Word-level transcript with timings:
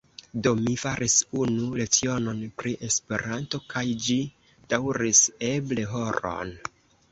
Do, 0.45 0.51
mi 0.67 0.71
faris 0.83 1.17
unu 1.41 1.67
lecionon 1.81 2.39
pri 2.63 2.73
Esperanto, 2.89 3.61
kaj 3.75 3.85
ĝi 4.07 4.19
daŭris 4.75 5.25
eble 5.53 5.89
horon. 5.95 6.59